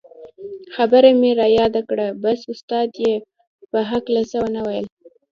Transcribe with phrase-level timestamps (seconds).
[0.75, 3.13] خبره مې رایاده کړه بس استاد یې
[3.71, 4.85] په هکله څه و نه ویل.